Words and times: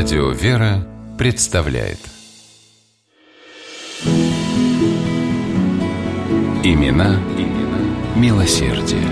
Радио 0.00 0.30
«Вера» 0.30 0.86
представляет 1.18 1.98
Имена, 6.62 7.20
имена 7.36 8.14
милосердие. 8.14 9.02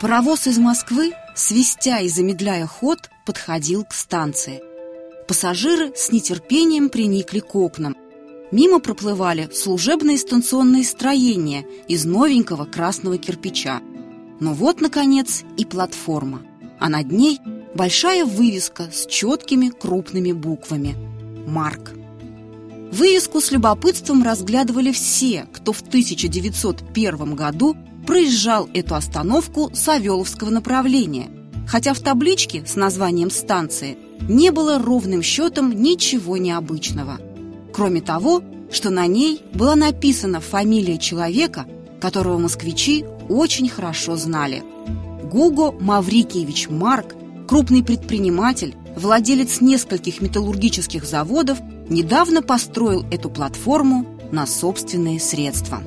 Паровоз 0.00 0.46
из 0.46 0.56
Москвы, 0.56 1.12
свистя 1.36 2.00
и 2.00 2.08
замедляя 2.08 2.66
ход, 2.66 3.10
подходил 3.26 3.84
к 3.84 3.92
станции. 3.92 4.62
Пассажиры 5.28 5.92
с 5.94 6.10
нетерпением 6.10 6.88
приникли 6.88 7.40
к 7.40 7.54
окнам. 7.54 7.94
Мимо 8.50 8.80
проплывали 8.80 9.50
служебные 9.52 10.16
станционные 10.16 10.84
строения 10.84 11.66
из 11.86 12.06
новенького 12.06 12.64
красного 12.64 13.18
кирпича. 13.18 13.82
Но 14.40 14.52
вот, 14.52 14.80
наконец, 14.80 15.44
и 15.56 15.64
платформа. 15.64 16.42
А 16.78 16.88
над 16.88 17.10
ней 17.12 17.40
большая 17.74 18.24
вывеска 18.24 18.88
с 18.92 19.06
четкими 19.06 19.68
крупными 19.68 20.32
буквами 20.32 20.96
«Марк». 21.46 21.92
Вывеску 22.92 23.40
с 23.40 23.50
любопытством 23.50 24.22
разглядывали 24.22 24.92
все, 24.92 25.46
кто 25.52 25.72
в 25.72 25.80
1901 25.80 27.34
году 27.34 27.76
проезжал 28.06 28.68
эту 28.72 28.94
остановку 28.94 29.70
Савеловского 29.74 30.50
направления, 30.50 31.28
хотя 31.66 31.92
в 31.92 32.00
табличке 32.00 32.64
с 32.64 32.76
названием 32.76 33.30
станции 33.30 33.98
не 34.28 34.50
было 34.50 34.78
ровным 34.78 35.22
счетом 35.22 35.72
ничего 35.72 36.36
необычного. 36.36 37.18
Кроме 37.72 38.00
того, 38.00 38.42
что 38.70 38.90
на 38.90 39.06
ней 39.06 39.42
была 39.52 39.74
написана 39.74 40.40
фамилия 40.40 40.98
человека, 40.98 41.66
которого 42.04 42.36
москвичи 42.36 43.02
очень 43.30 43.66
хорошо 43.66 44.16
знали. 44.16 44.62
Гуго 45.32 45.72
Маврикиевич 45.72 46.68
Марк, 46.68 47.14
крупный 47.48 47.82
предприниматель, 47.82 48.74
владелец 48.94 49.62
нескольких 49.62 50.20
металлургических 50.20 51.06
заводов, 51.06 51.60
недавно 51.88 52.42
построил 52.42 53.06
эту 53.10 53.30
платформу 53.30 54.04
на 54.32 54.46
собственные 54.46 55.18
средства. 55.18 55.82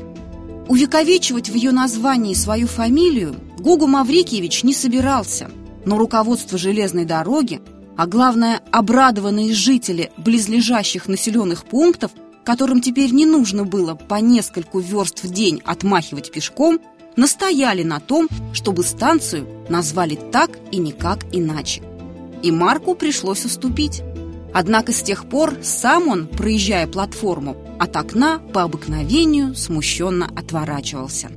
Увековечивать 0.68 1.52
в 1.52 1.54
ее 1.54 1.72
названии 1.72 2.34
свою 2.34 2.66
фамилию 2.66 3.36
Гугу 3.60 3.86
Маврикиевич 3.86 4.64
не 4.64 4.74
собирался, 4.74 5.52
но 5.86 6.00
руководство 6.00 6.58
железной 6.58 7.06
дороги, 7.06 7.62
а 7.96 8.08
главное 8.08 8.62
обрадованные 8.72 9.54
жители 9.54 10.10
близлежащих 10.18 11.08
населенных 11.08 11.66
пунктов, 11.66 12.10
которым 12.48 12.80
теперь 12.80 13.12
не 13.12 13.26
нужно 13.26 13.66
было 13.66 13.94
по 13.94 14.22
нескольку 14.22 14.80
верст 14.80 15.22
в 15.22 15.30
день 15.30 15.62
отмахивать 15.66 16.32
пешком, 16.32 16.80
настояли 17.18 17.84
на 17.84 18.00
том, 18.00 18.30
чтобы 18.54 18.84
станцию 18.84 19.46
назвали 19.68 20.18
так 20.32 20.52
и 20.72 20.78
никак 20.78 21.26
иначе. 21.34 21.82
И 22.44 22.52
Марку 22.52 22.96
пришлось 22.96 23.44
уступить. 23.44 24.02
Однако 24.54 24.94
с 24.94 25.02
тех 25.02 25.28
пор 25.28 25.56
сам 25.62 26.08
он, 26.08 26.26
проезжая 26.26 26.88
платформу, 26.88 27.58
от 27.80 27.98
окна 27.98 28.40
по 28.54 28.64
обыкновению 28.64 29.54
смущенно 29.54 30.32
отворачивался. 30.34 31.28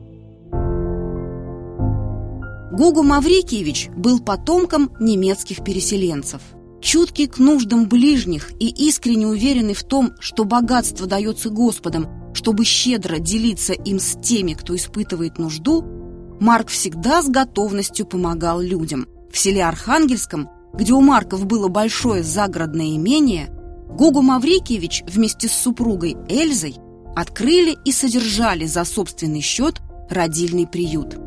Гугу 2.71 3.03
Маврикиевич 3.03 3.89
был 3.97 4.21
потомком 4.21 4.93
немецких 5.01 5.65
переселенцев. 5.65 6.41
Чуткий 6.81 7.27
к 7.27 7.39
нуждам 7.39 7.89
ближних 7.89 8.53
и 8.59 8.69
искренне 8.69 9.27
уверенный 9.27 9.75
в 9.75 9.85
том, 9.85 10.13
что 10.19 10.45
богатство 10.45 11.07
дается 11.07 11.51
Господом, 11.51 12.09
чтобы 12.33 12.65
щедро 12.65 13.19
делиться 13.19 13.73
им 13.73 13.99
с 13.99 14.19
теми, 14.21 14.55
кто 14.55 14.75
испытывает 14.75 15.39
нужду, 15.39 15.85
Марк 16.41 16.69
всегда 16.69 17.23
с 17.23 17.29
готовностью 17.29 18.07
помогал 18.07 18.61
людям. 18.61 19.07
В 19.31 19.39
селе 19.39 19.63
Архангельском, 19.63 20.49
где 20.73 20.95
у 20.95 21.01
Марков 21.01 21.45
было 21.45 21.69
большое 21.69 22.23
загородное 22.23 22.97
имение, 22.97 23.51
Гогу 23.91 24.23
Маврикиевич 24.23 25.05
вместе 25.07 25.49
с 25.49 25.53
супругой 25.53 26.17
Эльзой 26.29 26.77
открыли 27.15 27.77
и 27.85 27.93
содержали 27.93 28.65
за 28.65 28.85
собственный 28.85 29.41
счет 29.41 29.83
родильный 30.09 30.67
приют. 30.67 31.19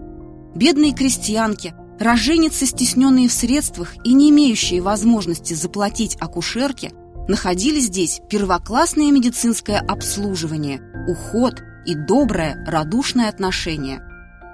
Бедные 0.55 0.93
крестьянки, 0.93 1.75
роженицы, 1.99 2.65
стесненные 2.65 3.27
в 3.27 3.33
средствах 3.33 3.95
и 4.03 4.13
не 4.13 4.29
имеющие 4.29 4.81
возможности 4.81 5.53
заплатить 5.53 6.17
акушерке, 6.19 6.91
находили 7.27 7.79
здесь 7.79 8.21
первоклассное 8.29 9.11
медицинское 9.11 9.77
обслуживание, 9.79 10.81
уход 11.07 11.61
и 11.85 11.95
доброе, 11.95 12.63
радушное 12.67 13.29
отношение. 13.29 14.01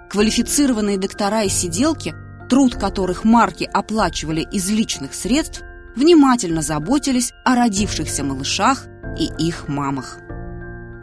Квалифицированные 0.10 0.98
доктора 0.98 1.44
и 1.44 1.50
сиделки, 1.50 2.14
труд 2.50 2.76
которых 2.76 3.24
марки 3.24 3.70
оплачивали 3.72 4.42
из 4.52 4.70
личных 4.70 5.14
средств, 5.14 5.62
внимательно 5.96 6.62
заботились 6.62 7.32
о 7.46 7.56
родившихся 7.56 8.24
малышах 8.24 8.88
и 9.18 9.30
их 9.38 9.68
мамах. 9.68 10.20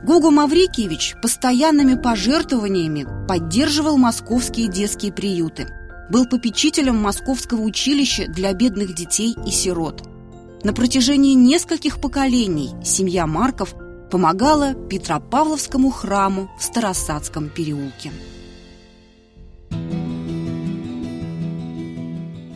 Гугу 0.05 0.31
Маврикиевич 0.31 1.17
постоянными 1.21 1.95
пожертвованиями 1.95 3.07
поддерживал 3.27 3.97
московские 3.97 4.69
детские 4.69 5.13
приюты, 5.13 5.69
был 6.11 6.27
попечителем 6.27 6.97
Московского 6.97 7.63
училища 7.63 8.27
для 8.29 8.53
бедных 8.53 8.95
детей 8.95 9.35
и 9.47 9.51
сирот. 9.51 10.03
На 10.63 10.73
протяжении 10.73 11.35
нескольких 11.35 12.01
поколений 12.01 12.71
семья 12.85 13.27
Марков 13.27 13.75
помогала 14.11 14.75
Петропавловскому 14.75 15.91
храму 15.91 16.51
в 16.59 16.63
Старосадском 16.63 17.49
переулке. 17.49 18.13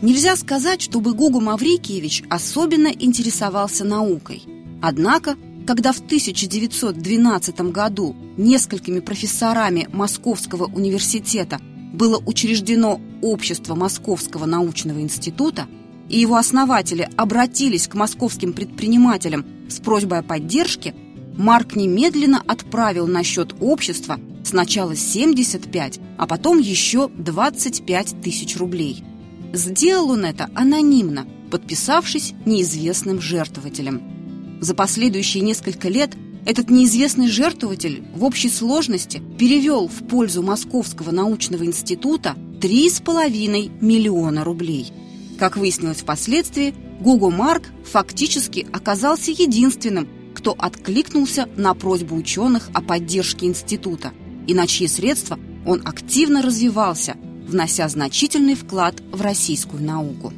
Нельзя 0.02 0.34
сказать, 0.36 0.80
чтобы 0.80 1.12
Гугу 1.12 1.40
Маврикиевич 1.40 2.22
особенно 2.30 2.88
интересовался 2.88 3.84
наукой. 3.84 4.42
Однако, 4.80 5.36
когда 5.66 5.92
в 5.92 5.98
1912 5.98 7.60
году 7.70 8.16
несколькими 8.38 9.00
профессорами 9.00 9.88
Московского 9.92 10.64
университета 10.64 11.60
было 11.92 12.18
учреждено 12.24 12.98
Общество 13.22 13.74
Московского 13.74 14.46
научного 14.46 15.00
института, 15.00 15.66
и 16.08 16.18
его 16.18 16.36
основатели 16.36 17.08
обратились 17.16 17.86
к 17.86 17.94
московским 17.94 18.52
предпринимателям 18.52 19.44
с 19.68 19.78
просьбой 19.80 20.20
о 20.20 20.22
поддержке, 20.22 20.94
Марк 21.36 21.76
немедленно 21.76 22.42
отправил 22.46 23.06
на 23.06 23.22
счет 23.22 23.54
общества 23.60 24.18
сначала 24.44 24.96
75, 24.96 26.00
а 26.18 26.26
потом 26.26 26.58
еще 26.58 27.08
25 27.08 28.20
тысяч 28.22 28.56
рублей– 28.56 29.04
Сделал 29.52 30.10
он 30.10 30.24
это 30.24 30.48
анонимно, 30.54 31.26
подписавшись 31.50 32.34
неизвестным 32.46 33.20
жертвователем. 33.20 34.58
За 34.60 34.74
последующие 34.74 35.42
несколько 35.42 35.88
лет 35.88 36.12
этот 36.46 36.70
неизвестный 36.70 37.28
жертвователь 37.28 38.04
в 38.14 38.24
общей 38.24 38.48
сложности 38.48 39.20
перевел 39.38 39.88
в 39.88 40.06
пользу 40.06 40.42
Московского 40.42 41.10
научного 41.10 41.64
института 41.64 42.36
3,5 42.60 43.70
миллиона 43.80 44.44
рублей. 44.44 44.92
Как 45.38 45.56
выяснилось 45.56 46.02
впоследствии, 46.02 46.74
Гуго 47.00 47.30
Марк 47.30 47.64
фактически 47.84 48.66
оказался 48.72 49.30
единственным, 49.30 50.08
кто 50.34 50.54
откликнулся 50.58 51.48
на 51.56 51.74
просьбу 51.74 52.14
ученых 52.16 52.68
о 52.74 52.82
поддержке 52.82 53.46
института 53.46 54.12
и 54.46 54.54
на 54.54 54.66
чьи 54.66 54.86
средства 54.86 55.38
он 55.66 55.82
активно 55.84 56.42
развивался– 56.42 57.16
внося 57.50 57.88
значительный 57.88 58.54
вклад 58.54 59.02
в 59.12 59.20
российскую 59.20 59.82
науку. 59.82 60.32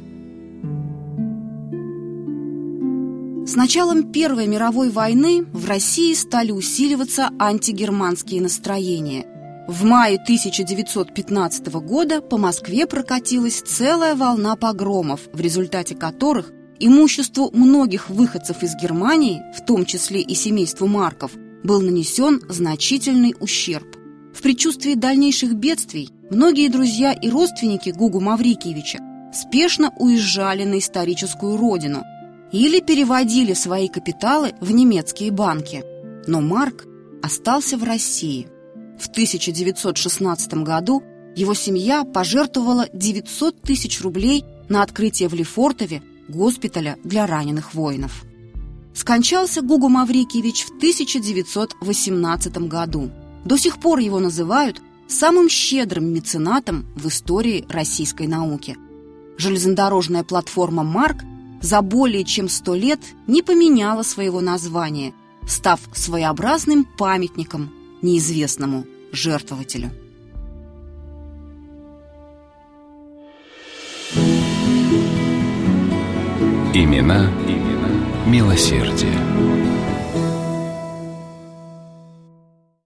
С 3.45 3.55
началом 3.55 4.11
Первой 4.11 4.47
мировой 4.47 4.89
войны 4.89 5.45
в 5.53 5.67
России 5.67 6.13
стали 6.13 6.51
усиливаться 6.51 7.29
антигерманские 7.37 8.41
настроения. 8.41 9.25
В 9.67 9.85
мае 9.85 10.15
1915 10.15 11.67
года 11.67 12.21
по 12.21 12.37
Москве 12.37 12.85
прокатилась 12.85 13.61
целая 13.61 14.13
волна 14.13 14.57
погромов, 14.57 15.21
в 15.31 15.39
результате 15.39 15.95
которых 15.95 16.51
имуществу 16.79 17.49
многих 17.53 18.09
выходцев 18.09 18.61
из 18.61 18.75
Германии, 18.75 19.41
в 19.55 19.65
том 19.65 19.85
числе 19.85 20.21
и 20.21 20.35
семейству 20.35 20.87
Марков, 20.87 21.31
был 21.63 21.79
нанесен 21.79 22.41
значительный 22.49 23.35
ущерб. 23.39 23.87
В 24.33 24.41
предчувствии 24.41 24.95
дальнейших 24.95 25.53
бедствий 25.53 26.09
многие 26.29 26.67
друзья 26.67 27.13
и 27.13 27.29
родственники 27.29 27.91
Гугу 27.91 28.19
Маврикиевича 28.19 28.99
спешно 29.33 29.93
уезжали 29.97 30.65
на 30.65 30.79
историческую 30.79 31.55
родину 31.55 32.03
или 32.51 32.81
переводили 32.81 33.53
свои 33.53 33.87
капиталы 33.87 34.51
в 34.59 34.71
немецкие 34.71 35.31
банки. 35.31 35.85
Но 36.27 36.41
Марк 36.41 36.85
остался 37.21 37.77
в 37.77 37.83
России. 37.85 38.52
В 38.99 39.07
1916 39.07 40.53
году 40.55 41.03
его 41.35 41.53
семья 41.53 42.03
пожертвовала 42.03 42.87
900 42.93 43.61
тысяч 43.61 44.01
рублей 44.01 44.45
на 44.69 44.83
открытие 44.83 45.29
в 45.29 45.33
Лефортове 45.33 46.03
госпиталя 46.27 46.97
для 47.03 47.25
раненых 47.25 47.73
воинов. 47.73 48.23
Скончался 48.93 49.61
Гугу 49.61 49.89
Маврикиевич 49.89 50.65
в 50.65 50.77
1918 50.77 52.57
году. 52.67 53.11
До 53.43 53.57
сих 53.57 53.79
пор 53.79 53.99
его 53.99 54.19
называют 54.19 54.79
самым 55.07 55.49
щедрым 55.49 56.13
меценатом 56.13 56.85
в 56.95 57.07
истории 57.07 57.65
российской 57.69 58.27
науки. 58.27 58.77
Железнодорожная 59.37 60.23
платформа 60.23 60.83
«Марк» 60.83 61.23
за 61.61 61.81
более 61.81 62.23
чем 62.23 62.49
сто 62.49 62.75
лет 62.75 62.99
не 63.25 63.41
поменяла 63.41 64.03
своего 64.03 64.41
названия, 64.41 65.13
став 65.47 65.79
своеобразным 65.93 66.85
памятником 66.85 67.71
неизвестному 68.03 68.85
жертвователю. 69.11 69.89
Имена, 76.75 77.31
имена 77.47 77.89
милосердие. 78.27 79.82